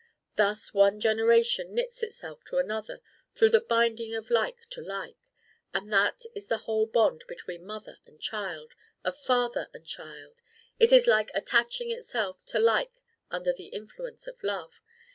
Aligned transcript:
Thus 0.35 0.73
one 0.73 0.99
generation 0.99 1.75
knits 1.75 2.01
itself 2.01 2.43
to 2.45 2.57
another 2.57 3.01
through 3.35 3.51
the 3.51 3.61
binding 3.61 4.15
of 4.15 4.31
like 4.31 4.67
to 4.71 4.81
like; 4.81 5.29
and 5.75 5.93
that 5.93 6.23
is 6.33 6.47
the 6.47 6.57
whole 6.65 6.87
bond 6.87 7.23
between 7.27 7.67
mother 7.67 7.99
and 8.07 8.19
child 8.19 8.73
or 9.05 9.11
father 9.11 9.69
and 9.75 9.85
child: 9.85 10.41
it 10.79 10.91
is 10.91 11.05
like 11.05 11.29
attaching 11.35 11.91
itself 11.91 12.43
to 12.45 12.57
like 12.57 12.93
under 13.29 13.53
the 13.53 13.67
influence 13.67 14.25
of 14.25 14.41
love. 14.41 14.81